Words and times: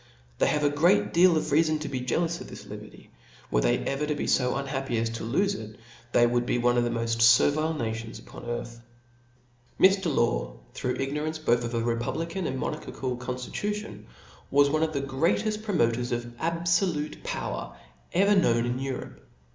They 0.39 0.47
h^ve 0.47 0.63
a 0.63 0.69
great 0.71 1.13
deal 1.13 1.37
of 1.37 1.43
reafon 1.51 1.79
to 1.81 1.87
be 1.87 1.99
jealous 1.99 2.41
of 2.41 2.47
this 2.47 2.65
liberty; 2.65 3.11
were 3.51 3.61
they 3.61 3.77
ever 3.83 4.07
to 4.07 4.15
be 4.15 4.25
fo 4.25 4.55
unhappy 4.55 4.97
as 4.97 5.11
to 5.11 5.23
lofe 5.23 5.53
it, 5.53 5.77
they 6.11 6.25
would 6.25 6.47
be 6.47 6.57
one 6.57 6.75
of 6.75 6.83
the 6.83 6.89
moft 6.89 7.17
fcrvile 7.19 7.77
nations 7.77 8.17
upon 8.17 8.45
earth, 8.45 8.79
C4 9.79 9.85
Mff 9.85 9.91
84 9.91 9.91
THESPIRIT 9.91 9.91
Cbap. 9.91 9.97
f. 9.97 10.03
Book 10.05 10.13
^^* 10.13 10.15
Law, 10.17 10.53
through 10.73 10.95
ignorance 10.99 11.37
both 11.37 11.63
of 11.63 11.73
ft 11.73 11.85
repub« 11.85 12.15
J^ 12.15 12.17
lican 12.17 12.47
and 12.47 12.57
monarchical 12.59 13.15
conftitution^ 13.15 14.03
was 14.49 14.71
one 14.71 14.81
of 14.81 14.93
th$ 14.93 15.03
greateft 15.05 15.61
promoters 15.61 16.11
of 16.11 16.23
abiblute 16.37 17.23
power 17.23 17.77
ever 18.11 18.33
knowti 18.33 18.65
in 18.65 18.79
Europe. 18.79 19.21